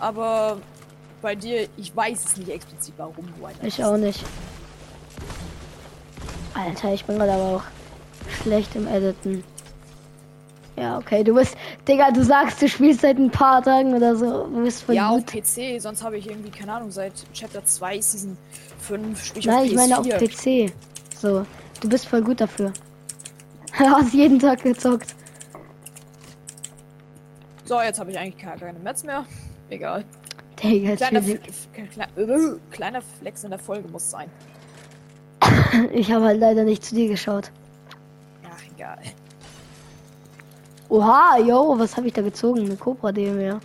Aber 0.00 0.56
bei 1.22 1.36
dir, 1.36 1.68
ich 1.76 1.94
weiß 1.94 2.24
es 2.24 2.36
nicht 2.38 2.48
explizit, 2.50 2.94
warum 2.96 3.28
du 3.38 3.46
einen 3.46 3.56
Ich 3.62 3.84
auch 3.84 3.96
nicht. 3.96 4.24
Alter, 6.54 6.92
ich 6.92 7.04
bin 7.04 7.18
gerade 7.18 7.34
aber 7.34 7.44
auch 7.58 7.62
schlecht 8.42 8.74
im 8.74 8.88
Editen. 8.88 9.44
Ja, 10.78 10.98
okay, 10.98 11.24
du 11.24 11.34
bist, 11.34 11.56
Digga, 11.88 12.10
du 12.10 12.22
sagst, 12.22 12.60
du 12.60 12.68
spielst 12.68 13.00
seit 13.00 13.16
ein 13.18 13.30
paar 13.30 13.62
Tagen 13.62 13.94
oder 13.94 14.14
so. 14.14 14.46
Du 14.46 14.62
bist 14.62 14.82
voll 14.82 14.94
Ja, 14.94 15.08
auf 15.08 15.24
gut. 15.24 15.32
PC, 15.42 15.80
sonst 15.80 16.02
habe 16.02 16.18
ich 16.18 16.28
irgendwie, 16.28 16.50
keine 16.50 16.72
Ahnung, 16.74 16.90
seit 16.90 17.12
Chapter 17.32 17.64
2, 17.64 18.00
Season 18.00 18.36
5 18.80 19.24
spiel 19.24 19.38
ich 19.40 19.46
Nein, 19.46 19.56
auf 19.56 19.64
ich 19.64 19.74
meine 19.74 19.98
auf 19.98 20.06
PS4. 20.06 20.68
PC. 20.68 20.72
So, 21.18 21.46
du 21.80 21.88
bist 21.88 22.06
voll 22.06 22.22
gut 22.22 22.40
dafür. 22.40 22.72
Du 23.78 23.84
hast 23.84 24.14
jeden 24.14 24.38
Tag 24.38 24.62
gezockt. 24.62 25.14
So, 27.64 27.80
jetzt 27.80 27.98
habe 27.98 28.10
ich 28.10 28.18
eigentlich 28.18 28.38
keine, 28.38 28.58
keine 28.60 28.78
Metz 28.78 29.02
mehr. 29.02 29.26
Egal. 29.68 30.04
Digga, 30.62 30.96
Kleiner, 30.96 31.20
chillig. 31.22 31.40
F 31.48 31.68
Kle 31.72 32.04
äh, 32.16 32.56
kleiner 32.70 33.02
Flex 33.02 33.44
in 33.44 33.50
der 33.50 33.58
Folge 33.58 33.88
muss 33.88 34.10
sein. 34.10 34.30
Ich 35.92 36.10
habe 36.12 36.24
halt 36.24 36.40
leider 36.40 36.64
nicht 36.64 36.84
zu 36.84 36.94
dir 36.94 37.08
geschaut. 37.08 37.50
Ja, 38.42 38.50
egal. 38.74 38.98
Oha, 40.88 41.38
yo, 41.38 41.78
was 41.78 41.96
habe 41.96 42.06
ich 42.06 42.12
da 42.12 42.22
gezogen? 42.22 42.60
Eine 42.60 42.76
Cobra 42.76 43.10
DMR. 43.10 43.44
Ja, 43.44 43.60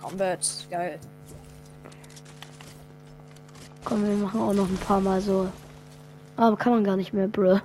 Combat, 0.00 0.66
geil. 0.70 0.98
Komm, 3.84 4.06
wir 4.06 4.16
machen 4.16 4.40
auch 4.40 4.54
noch 4.54 4.68
ein 4.68 4.78
paar 4.78 5.00
Mal 5.00 5.20
so. 5.20 5.48
Aber 6.36 6.56
kann 6.56 6.72
man 6.72 6.84
gar 6.84 6.96
nicht 6.96 7.12
mehr, 7.12 7.28
bro. 7.28 7.60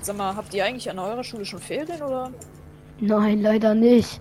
Sag 0.00 0.16
mal, 0.16 0.34
habt 0.34 0.54
ihr 0.54 0.64
eigentlich 0.64 0.88
an 0.88 0.98
eurer 0.98 1.24
Schule 1.24 1.44
schon 1.44 1.58
Ferien 1.58 2.00
oder? 2.00 2.30
Nein, 3.00 3.42
leider 3.42 3.74
nicht. 3.74 4.20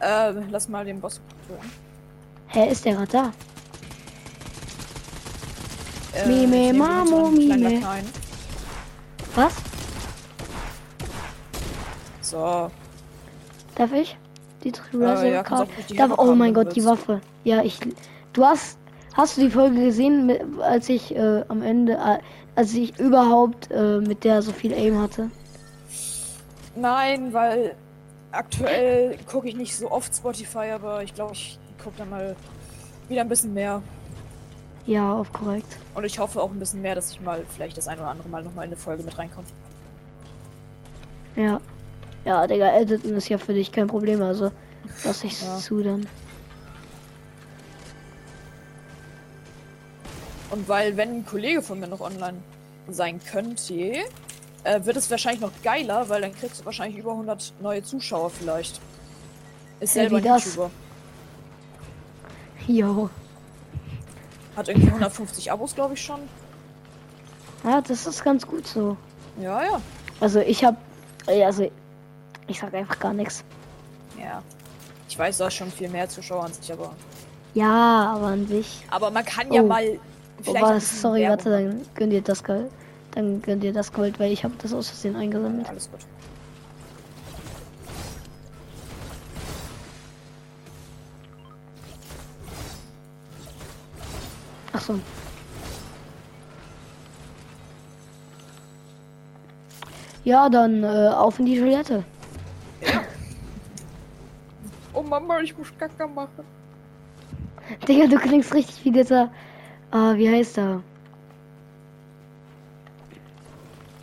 Äh, 0.00 0.32
lass 0.50 0.68
mal 0.68 0.84
den 0.84 1.00
Boss 1.00 1.20
gucken. 1.48 1.70
Hä, 2.48 2.70
ist 2.70 2.84
der 2.84 2.94
gerade 2.94 3.12
da? 3.12 3.32
Äh, 6.14 6.26
Mime, 6.26 6.72
Mamo, 6.72 7.28
Mime. 7.28 7.82
Was? 9.34 9.54
So. 12.36 12.70
Darf 13.76 13.92
ich? 13.92 14.18
Die 14.62 14.72
Treasure 14.72 15.30
ja, 15.30 15.42
die 15.88 15.96
Darf, 15.96 16.18
oh 16.18 16.34
mein 16.34 16.52
Gott, 16.52 16.76
die. 16.76 16.84
Waffe. 16.84 17.22
Ja, 17.44 17.62
ich. 17.62 17.78
Du 18.34 18.44
hast. 18.44 18.78
Hast 19.14 19.38
du 19.38 19.40
die 19.40 19.50
Folge 19.50 19.82
gesehen, 19.82 20.60
als 20.60 20.90
ich 20.90 21.16
äh, 21.16 21.42
am 21.48 21.62
Ende, 21.62 21.94
äh, 21.94 22.18
als 22.54 22.74
ich 22.74 22.98
überhaupt 23.00 23.70
äh, 23.70 24.00
mit 24.00 24.24
der 24.24 24.42
so 24.42 24.52
viel 24.52 24.74
Aim 24.74 25.00
hatte? 25.00 25.30
Nein, 26.74 27.32
weil 27.32 27.74
aktuell 28.32 29.16
gucke 29.26 29.48
ich 29.48 29.56
nicht 29.56 29.74
so 29.74 29.90
oft 29.90 30.14
Spotify, 30.14 30.72
aber 30.74 31.02
ich 31.02 31.14
glaube, 31.14 31.32
ich 31.32 31.58
gucke 31.82 31.96
dann 31.96 32.10
mal 32.10 32.36
wieder 33.08 33.22
ein 33.22 33.28
bisschen 33.30 33.54
mehr. 33.54 33.82
Ja, 34.84 35.14
auf 35.14 35.32
korrekt. 35.32 35.78
Und 35.94 36.04
ich 36.04 36.18
hoffe 36.18 36.42
auch 36.42 36.50
ein 36.50 36.58
bisschen 36.58 36.82
mehr, 36.82 36.94
dass 36.94 37.10
ich 37.10 37.20
mal 37.22 37.42
vielleicht 37.48 37.78
das 37.78 37.88
ein 37.88 37.98
oder 37.98 38.08
andere 38.08 38.28
Mal 38.28 38.42
nochmal 38.42 38.66
in 38.66 38.72
eine 38.72 38.76
Folge 38.76 39.02
mit 39.02 39.16
reinkomme. 39.16 39.46
Ja. 41.36 41.58
Ja, 42.26 42.46
Digga, 42.46 42.72
editen 42.76 43.14
ist 43.16 43.28
ja 43.28 43.38
für 43.38 43.54
dich 43.54 43.70
kein 43.70 43.86
Problem, 43.86 44.20
also 44.20 44.50
lass 45.04 45.22
ich 45.24 45.40
Ja. 45.40 45.56
zu 45.58 45.80
dann. 45.82 46.06
Und 50.50 50.68
weil, 50.68 50.96
wenn 50.96 51.18
ein 51.18 51.26
Kollege 51.26 51.62
von 51.62 51.80
mir 51.80 51.86
noch 51.88 52.00
online 52.00 52.38
sein 52.88 53.20
könnte, 53.30 53.74
äh, 54.64 54.84
wird 54.84 54.96
es 54.96 55.10
wahrscheinlich 55.10 55.40
noch 55.40 55.52
geiler, 55.62 56.08
weil 56.08 56.20
dann 56.20 56.34
kriegst 56.34 56.60
du 56.60 56.64
wahrscheinlich 56.64 56.98
über 56.98 57.12
100 57.12 57.52
neue 57.60 57.82
Zuschauer 57.82 58.30
vielleicht. 58.30 58.80
Ist 59.80 59.94
Hä, 59.94 60.00
selber 60.00 60.16
wie 60.16 60.28
ein 60.28 60.34
das? 60.34 60.44
YouTuber. 60.46 60.70
Jo. 62.66 63.10
Hat 64.56 64.68
irgendwie 64.68 64.88
150 64.88 65.52
Abos, 65.52 65.74
glaube 65.74 65.94
ich 65.94 66.02
schon. 66.02 66.20
Ja, 67.64 67.80
das 67.82 68.06
ist 68.06 68.24
ganz 68.24 68.46
gut 68.46 68.66
so. 68.66 68.96
Ja, 69.40 69.62
ja. 69.62 69.80
Also 70.20 70.40
ich 70.40 70.64
hab. 70.64 70.76
äh, 71.26 71.44
Also 71.44 71.70
ich 72.48 72.58
sag 72.60 72.74
einfach 72.74 72.98
gar 72.98 73.12
nichts. 73.12 73.44
Ja. 74.18 74.42
Ich 75.08 75.18
weiß, 75.18 75.38
du 75.38 75.44
hast 75.44 75.54
schon 75.54 75.70
viel 75.70 75.88
mehr 75.88 76.08
Zuschauer 76.08 76.44
an 76.44 76.52
sich, 76.52 76.72
aber. 76.72 76.94
Ja, 77.54 78.12
aber 78.14 78.26
an 78.28 78.46
sich. 78.46 78.84
Aber 78.90 79.10
man 79.10 79.24
kann 79.24 79.52
ja 79.52 79.62
Oh. 79.62 79.66
mal. 79.66 79.84
Oh, 79.86 79.98
vielleicht 80.42 80.62
was? 80.62 81.00
Sorry, 81.00 81.20
Werbung 81.22 81.38
warte, 81.38 81.50
dann 81.50 81.80
gönn 81.94 82.10
dir 82.10 82.22
das 82.22 82.42
Gold. 82.44 82.70
Dann 83.12 83.40
gönn 83.40 83.60
dir 83.60 83.72
das 83.72 83.92
Gold, 83.92 84.18
weil 84.20 84.32
ich 84.32 84.44
habe 84.44 84.54
das 84.58 84.72
aus 84.74 84.88
Versehen 84.90 85.14
Ja, 85.14 85.20
eingesammelt. 85.20 85.68
alles 85.68 85.90
gut. 85.90 86.00
Ach 94.72 94.80
so. 94.80 94.98
Ja, 100.24 100.48
dann 100.48 100.82
äh, 100.82 101.08
auf 101.14 101.38
in 101.38 101.46
die 101.46 101.58
Toilette. 101.58 102.04
Oh 104.92 105.02
Mama, 105.20 105.40
ich 105.40 105.56
muss 105.56 105.68
Kacke 105.78 106.06
machen. 106.06 106.44
Digga, 107.88 108.06
du 108.06 108.18
klingst 108.18 108.52
richtig 108.52 108.84
wie 108.84 108.90
dieser. 108.90 109.30
Ah, 109.90 110.14
wie 110.14 110.28
heißt 110.28 110.58
er? 110.58 110.82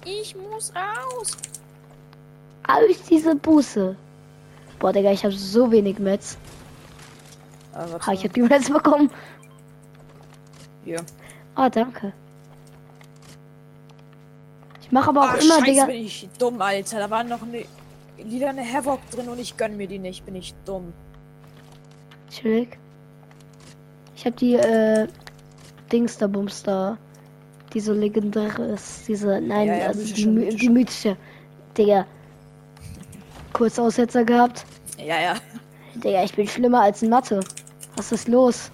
Ich 0.06 0.36
muss 0.36 0.74
raus. 0.76 1.38
Aus 2.68 3.04
diese 3.10 3.36
Buße. 3.36 3.96
Boah, 4.80 4.92
Digga, 4.92 5.12
ich 5.12 5.24
habe 5.24 5.36
so 5.36 5.72
wenig 5.72 6.00
Metz. 6.00 6.36
Ah. 7.74 7.86
Ha, 8.08 8.14
ich 8.14 8.24
hab 8.24 8.34
die 8.34 8.42
Metz 8.42 8.72
bekommen. 8.72 9.12
Hier. 10.84 11.04
Ah, 11.54 11.70
danke. 11.70 12.12
Ich 14.82 14.92
mache 14.92 15.10
aber 15.10 15.22
auch 15.22 15.36
Ach, 15.38 15.42
immer, 15.42 15.60
scheiße, 15.60 15.64
Digga. 15.66 15.86
bin 15.86 15.96
ich 15.96 16.28
dumm, 16.40 16.60
Alter. 16.60 16.98
Da 16.98 17.10
waren 17.10 17.30
noch 17.30 17.44
eine, 17.44 17.66
wieder 18.18 18.50
eine 18.50 18.64
Havoc 18.64 19.00
drin 19.12 19.30
und 19.30 19.40
ich 19.40 19.58
gönn 19.58 19.78
mir 19.78 19.88
die 19.88 20.00
nicht. 20.00 20.26
Bin 20.26 20.36
ich 20.36 20.54
dumm. 20.66 20.94
Chillig. 22.30 22.78
Ich 24.16 24.26
habe 24.26 24.36
die 24.36 24.56
äh, 24.56 25.08
Dings 25.92 26.18
da 26.18 26.28
Bums 26.28 26.64
da. 26.64 26.98
Die 27.74 27.80
so 27.80 27.94
legendäre 27.94 28.66
ist. 28.68 29.08
Diese, 29.08 29.42
nein, 29.42 29.68
Ja, 29.68 29.78
ja, 29.78 29.88
also 29.88 30.14
die, 30.14 30.26
mythische. 30.28 30.58
die 30.58 30.70
mythische. 30.70 31.18
Digga. 31.78 32.06
Kurz 33.52 33.80
Aussetzer 33.80 34.24
gehabt. 34.24 34.66
Ja, 34.98 35.20
ja. 35.20 35.36
Digga, 35.96 36.24
ich 36.24 36.34
bin 36.36 36.48
schlimmer 36.48 36.82
als 36.82 37.02
in 37.02 37.10
Mathe. 37.10 37.40
Was 37.96 38.12
ist 38.12 38.28
los? 38.28 38.72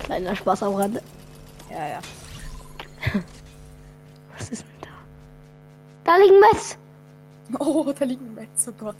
Kleiner 0.00 0.34
Spaß 0.36 0.62
am 0.62 0.74
Rande. 0.74 1.02
Ja, 1.80 1.88
ja. 1.88 2.00
Was 4.36 4.50
ist 4.50 4.62
denn 4.62 4.80
da? 4.82 4.88
Da 6.04 6.16
liegen 6.18 6.38
Metz! 6.40 6.76
Oh, 7.58 7.90
da 7.98 8.04
liegen 8.04 8.34
Metz. 8.34 8.68
Oh 8.68 8.72
Gott. 8.78 8.96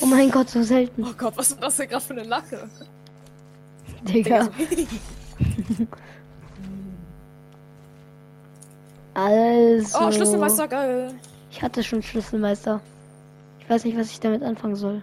Oh 0.00 0.06
mein 0.06 0.30
Gott, 0.30 0.48
so 0.48 0.62
selten. 0.62 1.04
Oh 1.04 1.12
Gott, 1.16 1.36
was 1.36 1.50
ist 1.50 1.62
das 1.62 1.76
denn 1.76 1.88
gerade 1.88 2.02
für 2.04 2.14
eine 2.14 2.22
Lache? 2.24 2.68
Digga. 4.02 4.44
so- 5.78 5.86
Also. 9.12 9.98
oh, 10.00 10.10
Schlüsselmeister, 10.10 10.68
geil. 10.68 11.14
Ich 11.50 11.62
hatte 11.62 11.84
schon 11.84 12.02
Schlüsselmeister. 12.02 12.80
Ich 13.60 13.68
weiß 13.68 13.84
nicht, 13.84 13.98
was 13.98 14.10
ich 14.10 14.20
damit 14.20 14.42
anfangen 14.42 14.74
soll. 14.76 15.02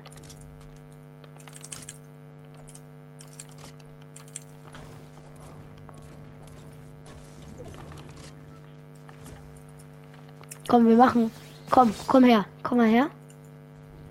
Komm, 10.73 10.87
wir 10.87 10.95
machen. 10.95 11.29
Komm, 11.69 11.93
komm 12.07 12.23
her. 12.23 12.45
Komm 12.63 12.79
mal 12.79 12.87
her. 12.87 13.11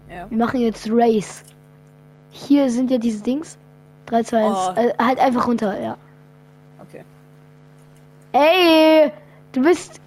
Ja. 0.09 0.31
Wir 0.31 0.39
machen 0.39 0.61
jetzt 0.61 0.89
Race. 0.89 1.43
Hier 2.31 2.71
sind 2.71 2.89
ja 2.89 2.99
diese 2.99 3.21
Dings. 3.21 3.59
3, 4.07 4.23
2, 4.23 4.47
1. 4.47 4.55
Oh. 4.55 4.81
Äh, 4.81 4.95
halt 4.97 5.19
einfach 5.19 5.49
runter, 5.49 5.81
ja. 5.81 5.97
Okay. 6.79 7.05
Ey, 8.31 9.11
du 9.51 9.63
bist. 9.63 10.01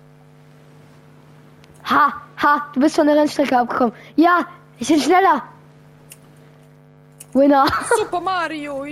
Ha, 1.84 2.14
ha, 2.42 2.68
du 2.74 2.80
bist 2.80 2.96
von 2.96 3.06
der 3.06 3.18
Rennstrecke 3.18 3.58
abgekommen. 3.58 3.94
Ja, 4.16 4.48
ich 4.80 4.88
bin 4.88 5.02
schneller. 5.02 5.44
Winner. 7.34 7.66
Super 7.98 8.22
Mario. 8.22 8.86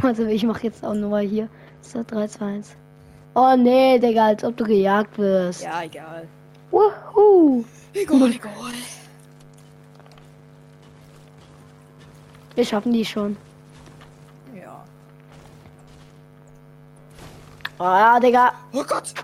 Warte, 0.00 0.30
ich 0.30 0.44
mach 0.44 0.62
jetzt 0.62 0.82
auch 0.82 0.94
nochmal 0.94 1.26
hier. 1.26 1.50
So, 1.82 2.02
3, 2.02 2.26
2, 2.26 2.46
1. 2.46 2.76
Oh 3.34 3.56
nee, 3.56 3.98
Digga, 3.98 4.26
als 4.26 4.44
ob 4.44 4.56
du 4.56 4.64
gejagt 4.64 5.16
wirst. 5.18 5.62
Ja, 5.62 5.82
egal. 5.82 6.28
Wuhu. 6.70 7.64
Egal, 7.94 8.30
egal. 8.30 8.72
Wir 12.54 12.64
schaffen 12.64 12.92
die 12.92 13.04
schon. 13.04 13.36
Ja. 14.54 14.84
Ah, 17.78 18.20
Digga. 18.20 18.52
Oh 18.74 18.84
Gott! 18.84 19.14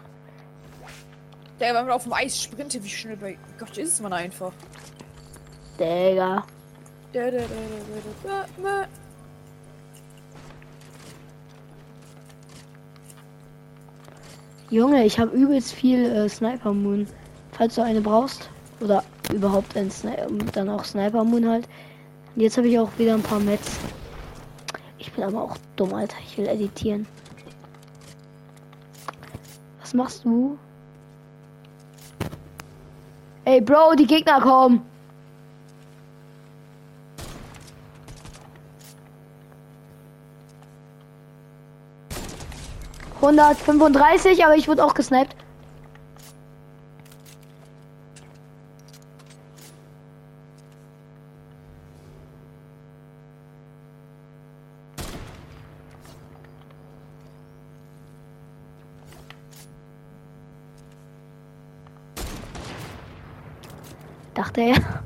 Der, 1.61 1.75
wenn 1.75 1.87
man 1.87 1.91
auf 1.91 2.05
dem 2.05 2.13
Eis 2.15 2.43
sprintet, 2.43 2.83
wie 2.85 2.89
schnell 2.89 3.17
bei 3.17 3.37
Gott 3.59 3.77
ist 3.77 4.01
man 4.01 4.13
einfach. 4.15 4.53
Digga. 5.79 6.45
Da, 7.13 7.31
da, 7.31 7.39
da, 8.23 8.87
Junge, 14.71 15.05
ich 15.07 15.19
habe 15.19 15.35
übelst 15.35 15.73
viel 15.73 16.05
äh, 16.05 16.29
Sniper 16.29 16.75
Moon. 16.75 17.07
Falls 17.53 17.75
du 17.75 17.83
eine 17.83 18.03
brauchst. 18.03 18.51
Oder 18.81 19.03
überhaupt 19.33 19.77
ein 19.77 19.91
Sniper, 19.91 20.29
dann 20.53 20.69
auch 20.69 20.85
Sniper 20.85 21.25
Moon 21.25 21.49
halt. 21.49 21.67
Und 22.37 22.43
jetzt 22.43 22.59
habe 22.59 22.69
ich 22.69 22.79
auch 22.79 22.91
wieder 22.99 23.15
ein 23.15 23.23
paar 23.23 23.41
Mets. 23.41 23.79
Ich 24.99 25.11
bin 25.13 25.25
aber 25.25 25.43
auch 25.43 25.57
dumm, 25.77 25.95
Alter. 25.95 26.17
Ich 26.27 26.37
will 26.37 26.47
editieren. 26.47 27.07
Was 29.81 29.95
machst 29.95 30.25
du? 30.25 30.59
Ey, 33.47 33.63
Bro, 33.63 33.95
die 33.99 34.07
Gegner 34.07 34.41
kommen. 34.41 34.83
Hundertfünfunddreißig, 43.29 44.43
aber 44.43 44.57
ich 44.57 44.69
wurde 44.69 44.83
auch 44.83 44.95
gesniped. 44.95 45.37
Dachte 64.33 64.63
er. 64.63 64.98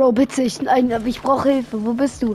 Bro, 0.00 0.12
bitte, 0.12 0.40
ich, 0.40 0.62
nein, 0.62 0.90
aber 0.94 1.04
ich 1.04 1.20
brauche 1.20 1.50
Hilfe. 1.50 1.84
Wo 1.84 1.92
bist 1.92 2.22
du? 2.22 2.34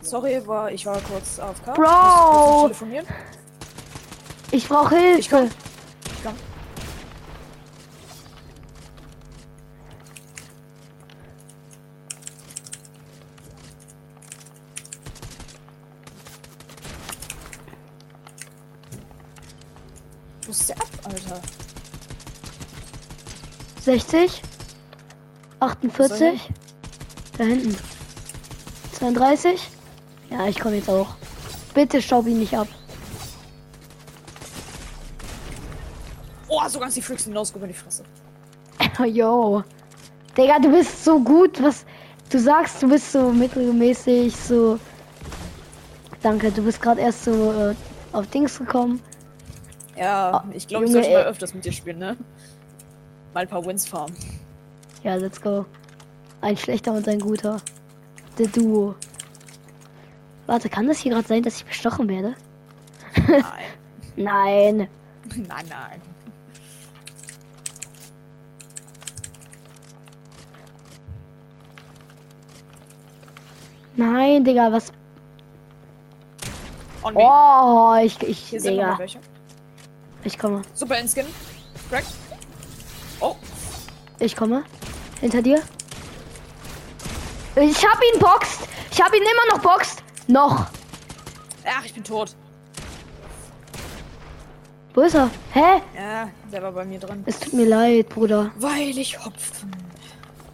Sorry, 0.00 0.40
war, 0.46 0.72
ich 0.72 0.86
war 0.86 0.98
kurz 1.02 1.38
AFK. 1.38 1.74
Bro! 1.74 2.62
Telefonieren. 2.62 3.06
Ich 4.50 4.66
brauche 4.66 4.96
Hilfe. 4.96 5.18
Ich. 5.18 5.26
Ich 5.30 5.67
Ist 20.48 20.70
der 20.70 20.76
ab, 20.76 20.88
Alter? 21.04 21.40
60. 23.82 24.42
48. 25.60 26.40
Da 27.36 27.44
hinten. 27.44 27.76
32. 28.98 29.60
Ja, 30.30 30.46
ich 30.46 30.58
komme 30.58 30.76
jetzt 30.76 30.88
auch. 30.88 31.08
Bitte 31.74 32.00
staub 32.00 32.26
ihn 32.26 32.38
nicht 32.38 32.56
ab. 32.56 32.66
Oh, 36.48 36.66
so 36.66 36.78
ganz 36.80 36.94
die 36.94 37.02
Füchse 37.02 37.26
hinaus, 37.26 37.50
in 37.50 37.68
die 37.68 37.74
Fresse. 37.74 38.04
Yo. 39.06 39.62
Digga, 40.36 40.58
du 40.58 40.70
bist 40.70 41.04
so 41.04 41.20
gut. 41.20 41.62
Was 41.62 41.84
du 42.30 42.38
sagst, 42.38 42.82
du 42.82 42.88
bist 42.88 43.12
so 43.12 43.32
mittelmäßig, 43.32 44.34
so. 44.34 44.78
Danke, 46.22 46.50
du 46.50 46.62
bist 46.62 46.80
gerade 46.80 47.02
erst 47.02 47.24
so 47.24 47.52
äh, 47.52 47.74
auf 48.12 48.26
Dings 48.28 48.58
gekommen. 48.58 49.02
Ja, 49.98 50.30
Ah, 50.30 50.44
ich 50.52 50.66
glaube, 50.68 50.84
ich 50.86 50.92
sollte 50.92 51.10
mal 51.10 51.24
öfters 51.24 51.54
mit 51.54 51.64
dir 51.64 51.72
spielen, 51.72 51.98
ne? 51.98 52.16
Mal 53.34 53.40
ein 53.40 53.48
paar 53.48 53.64
Wins 53.64 53.86
farmen. 53.86 54.16
Ja, 55.02 55.16
let's 55.16 55.40
go. 55.40 55.64
Ein 56.40 56.56
schlechter 56.56 56.92
und 56.92 57.08
ein 57.08 57.18
guter. 57.20 57.60
The 58.36 58.46
Duo. 58.46 58.94
Warte, 60.46 60.68
kann 60.68 60.86
das 60.86 60.98
hier 60.98 61.12
gerade 61.12 61.26
sein, 61.26 61.42
dass 61.42 61.56
ich 61.56 61.64
bestochen 61.64 62.08
werde? 62.08 62.34
Nein. 63.26 63.42
Nein. 64.16 64.88
nein, 65.36 65.66
nein. 65.68 66.02
Nein, 73.96 74.44
Digga, 74.44 74.70
was. 74.70 74.92
Oh, 77.02 77.94
ich, 78.02 78.22
ich, 78.22 78.38
Hier 78.38 78.60
Digga. 78.60 78.98
Ich 80.24 80.38
komme. 80.38 80.62
Super 80.74 80.98
Inskin. 80.98 81.26
Crack. 81.88 82.04
Oh, 83.20 83.36
Ich 84.18 84.34
komme. 84.36 84.64
Hinter 85.20 85.42
dir. 85.42 85.62
Ich 87.56 87.84
hab 87.86 88.00
ihn 88.02 88.20
boxt. 88.20 88.68
Ich 88.92 89.00
hab 89.02 89.12
ihn 89.14 89.22
immer 89.22 89.56
noch 89.56 89.62
boxt. 89.62 90.02
Noch. 90.28 90.66
ach, 91.64 91.84
ich 91.84 91.94
bin 91.94 92.04
tot. 92.04 92.34
Wo 94.94 95.02
ist 95.02 95.14
er? 95.14 95.30
Hä? 95.52 95.80
Ja, 95.96 96.28
der 96.52 96.62
war 96.62 96.72
bei 96.72 96.84
mir 96.84 96.98
drin. 96.98 97.22
Es 97.26 97.38
tut 97.40 97.52
mir 97.52 97.66
leid, 97.66 98.08
Bruder. 98.08 98.50
Weil 98.56 98.96
ich 98.98 99.18
Hopfen. 99.24 99.70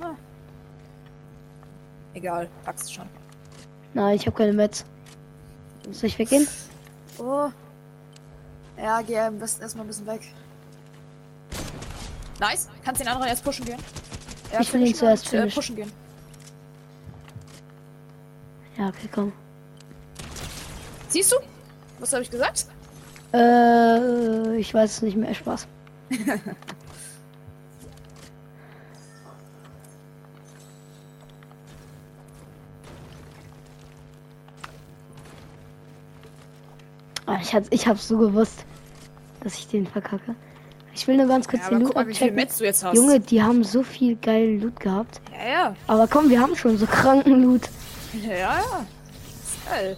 Ah. 0.01 0.15
Egal, 2.15 2.49
packst 2.65 2.93
schon. 2.93 3.09
Nein, 3.95 4.17
ich 4.17 4.27
habe 4.27 4.37
keine 4.37 4.53
Mets. 4.53 4.85
Soll 5.91 6.09
ich 6.09 6.19
weggehen? 6.19 6.47
Oh. 7.19 7.49
Ja, 8.77 9.01
geh 9.03 9.19
am 9.19 9.39
besten 9.39 9.63
erstmal 9.63 9.85
ein 9.85 9.89
bisschen 9.89 10.07
weg. 10.07 10.21
Nice. 12.41 12.69
Kannst 12.85 13.01
den 13.01 13.09
anderen 13.09 13.29
erst 13.29 13.45
pushen 13.45 13.65
gehen? 13.65 13.79
Ja, 14.53 14.61
Ich 14.61 14.73
will 14.73 14.87
ihn 14.87 14.95
zuerst. 14.95 15.33
Äh, 15.33 15.47
pushen 15.49 15.77
gehen. 15.77 15.93
Ja, 18.77 18.89
okay, 18.89 19.09
komm. 19.13 19.33
Siehst 21.09 21.33
du? 21.33 21.37
Was 22.01 22.13
habe 22.13 22.23
ich 22.23 22.31
gesagt? 22.31 22.67
Äh, 23.33 24.57
ich 24.57 24.75
weiß 24.75 24.91
es 24.97 25.03
nicht 25.03 25.17
mehr. 25.17 25.33
Spaß. 25.35 25.67
ich, 37.41 37.55
hab, 37.55 37.65
ich 37.71 37.87
hab's 37.87 38.09
so 38.09 38.19
gewusst, 38.19 38.65
dass 39.43 39.55
ich 39.55 39.69
den 39.69 39.87
verkacke. 39.87 40.35
Ich 40.95 41.09
will 41.09 41.17
nur 41.17 41.27
ganz 41.27 41.49
kurz 41.49 41.63
Ja, 41.65 41.71
den 41.71 41.81
Loot 41.81 41.95
mal, 41.95 42.03
abchecken. 42.03 42.47
Junge, 42.93 43.19
die 43.21 43.43
haben 43.43 43.65
so 43.65 43.83
viel 43.83 44.17
geilen 44.17 44.61
Loot 44.61 44.79
gehabt. 44.79 45.21
Ja, 45.33 45.49
ja. 45.51 45.77
Aber 45.89 46.07
komm, 46.07 46.31
wir 46.31 46.41
haben 46.41 46.55
schon 46.55 46.79
so 46.79 46.87
kranken 46.87 47.43
Loot. 47.43 47.69
Ja, 48.23 48.33
ja. 48.35 48.87
Geil. 49.69 49.97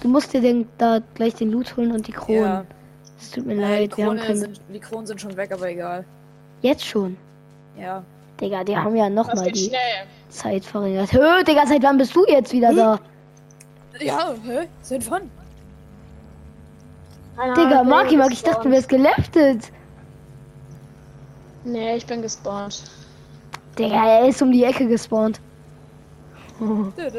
Du 0.00 0.08
musst 0.08 0.32
dir 0.32 0.40
den, 0.40 0.66
da 0.78 1.00
gleich 1.14 1.34
den 1.34 1.52
Loot 1.52 1.76
holen 1.76 1.92
und 1.92 2.06
die 2.08 2.12
Kronen. 2.12 2.42
Ja. 2.42 2.64
Es 3.20 3.30
tut 3.30 3.46
mir 3.46 3.54
Ja, 3.54 3.68
leid, 3.68 3.92
die, 3.92 3.98
wir 3.98 4.06
haben 4.06 4.36
sind, 4.36 4.60
die 4.72 4.80
Kronen 4.80 5.06
sind 5.06 5.20
schon 5.20 5.36
weg, 5.36 5.52
aber 5.52 5.68
egal. 5.70 6.04
Jetzt 6.60 6.84
schon. 6.84 7.16
Ja. 7.78 8.02
Digga, 8.40 8.64
die 8.64 8.76
haben 8.76 8.96
ja 8.96 9.08
nochmal 9.08 9.44
geht 9.44 9.54
die 9.56 9.68
schnell. 9.68 10.06
Zeit 10.28 10.64
verringert. 10.64 11.12
Hö, 11.12 11.44
Digga, 11.44 11.66
seit 11.66 11.84
wann 11.84 11.98
bist 11.98 12.16
du 12.16 12.24
jetzt 12.26 12.52
wieder 12.52 12.74
da? 12.74 12.98
Ja, 14.00 14.34
hä? 14.44 14.66
Sind 14.80 15.08
wann? 15.08 15.30
Keine 17.36 17.54
Digga, 17.54 17.80
Ahnung, 17.80 17.88
Marki, 17.88 18.04
ich 18.04 18.10
bin 18.10 18.18
Mark, 18.18 18.32
ich 18.32 18.42
dachte, 18.42 18.68
du 18.68 18.70
wärst 18.70 18.88
geleftet. 18.88 19.72
Nee, 21.64 21.96
ich 21.96 22.06
bin 22.06 22.22
gespawnt. 22.22 22.82
Digga, 23.78 24.06
er 24.06 24.28
ist 24.28 24.42
um 24.42 24.52
die 24.52 24.64
Ecke 24.64 24.86
gespawnt. 24.86 25.40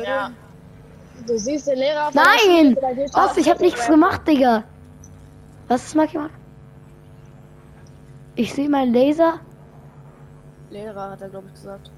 Ja. 0.06 0.32
Du 1.28 1.38
siehst 1.38 1.68
den 1.68 1.78
Lehrer 1.78 2.08
auf 2.08 2.14
der 2.14 2.24
Nein! 2.24 2.78
Was? 3.14 3.38
Ich 3.38 3.50
hab 3.50 3.60
nichts 3.60 3.88
gemacht, 3.88 4.28
Digga. 4.28 4.64
Was 5.68 5.86
ist 5.86 5.96
Marki, 5.96 6.18
Mark? 6.18 6.32
Ich 8.36 8.54
sehe 8.54 8.70
meinen 8.70 8.94
Laser. 8.94 9.40
Lehrer 10.70 11.12
hat 11.12 11.22
er, 11.22 11.30
glaube 11.30 11.48
ich, 11.48 11.54
gesagt. 11.54 11.92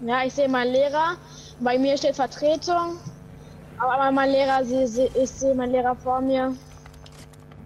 Ja, 0.00 0.24
ich 0.24 0.32
sehe 0.32 0.48
meinen 0.48 0.72
Lehrer. 0.72 1.16
Bei 1.60 1.78
mir 1.78 1.96
steht 1.96 2.16
Vertretung. 2.16 2.96
Aber 3.78 4.10
mein 4.10 4.30
Lehrer, 4.30 4.64
sie, 4.64 4.86
sie, 4.86 5.10
ich 5.14 5.30
sehe 5.30 5.54
meinen 5.54 5.72
Lehrer 5.72 5.94
vor 5.96 6.20
mir. 6.20 6.54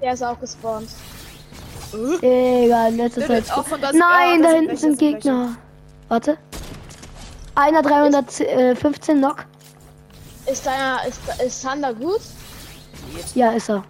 Der 0.00 0.12
ist 0.12 0.22
auch 0.22 0.38
gespawnt. 0.38 0.88
Digga, 1.92 2.88
in 2.88 2.96
letzter 2.96 3.20
Nö, 3.22 3.26
Zeit. 3.26 3.44
nö, 3.46 3.52
auch 3.54 3.66
von 3.66 3.80
das- 3.80 3.92
Nein, 3.94 4.42
da 4.42 4.50
hinten 4.50 4.76
sind 4.76 4.98
Gegner. 4.98 5.56
Warte. 6.08 6.36
Einer 7.54 7.82
315 7.82 9.18
Knock. 9.18 9.46
Ist 10.46 10.66
deiner, 10.66 10.98
ist, 11.06 11.20
ist 11.44 11.60
Sander 11.62 11.94
gut? 11.94 12.20
Ja, 13.34 13.52
ist 13.52 13.70
er. 13.70 13.82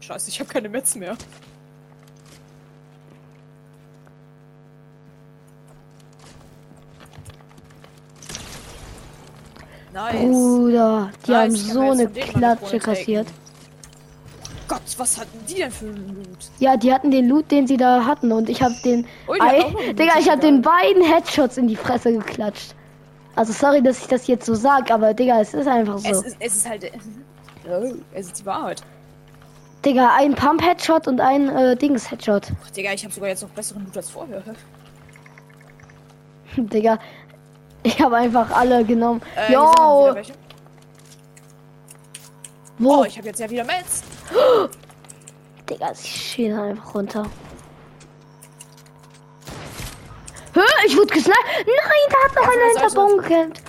Scheiße, 0.00 0.28
ich 0.30 0.40
habe 0.40 0.48
keine 0.50 0.68
Metz 0.68 0.94
mehr. 0.94 1.16
Nice. 9.98 10.30
Bruder, 10.30 11.10
die 11.26 11.30
Nice, 11.32 11.40
haben 11.40 11.56
so 11.56 11.80
eine 11.80 12.06
Klatsche 12.08 12.78
kassiert. 12.78 13.26
Gott, 14.68 14.82
was 14.96 15.18
hatten 15.18 15.38
die 15.48 15.54
denn 15.54 15.70
für 15.72 15.86
einen 15.86 16.14
Loot? 16.14 16.38
Ja, 16.60 16.76
die 16.76 16.92
hatten 16.92 17.10
den 17.10 17.28
Loot, 17.28 17.50
den 17.50 17.66
sie 17.66 17.76
da 17.76 18.04
hatten 18.04 18.30
und 18.30 18.48
ich 18.48 18.62
habe 18.62 18.74
den. 18.84 19.06
Oh, 19.26 19.32
Ei- 19.40 19.92
Digga, 19.94 20.12
ich 20.20 20.30
habe 20.30 20.40
den 20.40 20.62
beiden 20.62 21.02
Headshots 21.02 21.56
in 21.56 21.66
die 21.66 21.74
Fresse 21.76 22.12
geklatscht. 22.12 22.74
Also 23.34 23.52
sorry, 23.52 23.82
dass 23.82 24.02
ich 24.02 24.06
das 24.08 24.26
jetzt 24.28 24.46
so 24.46 24.54
sag, 24.54 24.90
aber 24.90 25.14
Digga, 25.14 25.40
es 25.40 25.52
ist 25.54 25.66
einfach 25.66 25.96
Es, 25.96 26.02
so. 26.04 26.10
ist, 26.22 26.36
es 26.38 26.56
ist 26.56 26.68
halt. 26.68 26.92
Oh, 27.68 27.94
es 28.14 28.26
ist 28.26 28.40
die 28.40 28.46
Wahrheit. 28.46 28.82
Digga, 29.84 30.14
ein 30.16 30.34
Pump-Headshot 30.34 31.08
und 31.08 31.20
ein 31.20 31.48
äh, 31.48 31.76
Dings-Headshot. 31.76 32.52
Ach, 32.64 32.70
Digga, 32.70 32.92
ich 32.92 33.02
habe 33.04 33.14
sogar 33.14 33.30
jetzt 33.30 33.42
noch 33.42 33.50
besseren 33.50 33.84
Loot 33.84 33.96
als 33.96 34.10
vorher. 34.10 34.42
Digga, 36.56 36.98
ich 37.88 38.00
habe 38.00 38.16
einfach 38.16 38.50
alle 38.50 38.84
genommen. 38.84 39.20
Äh, 39.36 39.52
Yo, 39.52 39.72
wo? 42.78 43.00
Oh, 43.00 43.04
ich 43.04 43.16
habe 43.18 43.26
jetzt 43.28 43.40
ja 43.40 43.50
wieder 43.50 43.64
Metz. 43.64 44.02
Digga, 45.68 45.92
sie 45.94 46.06
schießen 46.06 46.58
einfach 46.58 46.94
runter. 46.94 47.26
Hä? 50.54 50.60
Ich 50.86 50.96
wurde 50.96 51.06
gesniped. 51.08 51.36
Nein, 51.56 51.66
da 52.10 52.16
hat 52.24 52.36
noch 52.36 52.42
Ja, 52.42 52.48
einer 52.50 52.68
hinter 52.72 52.90
Seite. 52.90 52.94
Baum 52.94 53.18
gekämpft. 53.18 53.62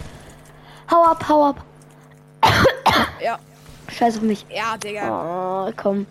Hau 0.91 1.03
ab, 1.03 1.25
hau 1.27 1.45
ab. 1.45 1.63
Ja, 3.21 3.37
Scheiß 3.91 4.15
auf 4.17 4.21
mich. 4.23 4.45
ja, 4.49 4.77
Digga. 4.77 5.67
Oh, 5.67 5.71
komm. 5.75 6.05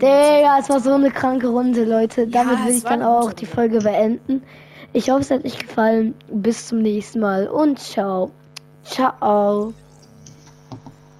Digga, 0.00 0.58
es 0.60 0.68
war 0.70 0.78
so 0.80 0.92
eine 0.94 1.10
kranke 1.10 1.48
Runde, 1.48 1.84
Leute. 1.84 2.26
Damit 2.28 2.58
will 2.64 2.70
es 2.70 2.76
ich 2.78 2.84
dann 2.84 3.02
auch 3.02 3.32
die 3.32 3.46
Folge 3.46 3.80
beenden. 3.80 4.42
Ich 4.96 5.10
hoffe, 5.10 5.22
es 5.22 5.30
hat 5.32 5.44
euch 5.44 5.58
gefallen. 5.58 6.14
Bis 6.28 6.68
zum 6.68 6.80
nächsten 6.80 7.18
Mal 7.18 7.48
und 7.48 7.80
ciao. 7.80 8.30
Ciao. 8.84 9.74